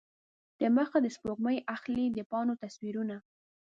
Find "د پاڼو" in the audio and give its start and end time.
2.15-2.53